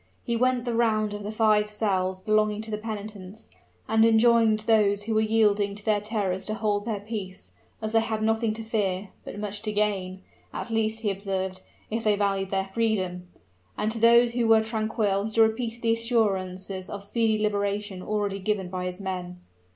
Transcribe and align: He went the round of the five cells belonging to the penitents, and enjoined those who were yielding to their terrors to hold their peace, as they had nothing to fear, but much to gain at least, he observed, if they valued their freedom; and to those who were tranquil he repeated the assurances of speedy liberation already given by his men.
He 0.23 0.35
went 0.35 0.65
the 0.65 0.73
round 0.73 1.13
of 1.13 1.21
the 1.21 1.31
five 1.31 1.69
cells 1.69 2.21
belonging 2.21 2.63
to 2.63 2.71
the 2.71 2.77
penitents, 2.79 3.51
and 3.87 4.03
enjoined 4.03 4.61
those 4.61 5.03
who 5.03 5.13
were 5.13 5.21
yielding 5.21 5.75
to 5.75 5.85
their 5.85 6.01
terrors 6.01 6.47
to 6.47 6.55
hold 6.55 6.85
their 6.85 7.01
peace, 7.01 7.51
as 7.83 7.91
they 7.91 7.99
had 7.99 8.23
nothing 8.23 8.51
to 8.55 8.63
fear, 8.63 9.09
but 9.23 9.37
much 9.37 9.61
to 9.61 9.71
gain 9.71 10.23
at 10.53 10.71
least, 10.71 11.01
he 11.01 11.11
observed, 11.11 11.61
if 11.91 12.03
they 12.03 12.15
valued 12.15 12.49
their 12.49 12.69
freedom; 12.73 13.29
and 13.77 13.91
to 13.91 13.99
those 13.99 14.31
who 14.31 14.47
were 14.47 14.61
tranquil 14.63 15.25
he 15.25 15.39
repeated 15.39 15.83
the 15.83 15.93
assurances 15.93 16.89
of 16.89 17.03
speedy 17.03 17.37
liberation 17.37 18.01
already 18.01 18.39
given 18.39 18.69
by 18.69 18.85
his 18.85 18.99
men. 18.99 19.39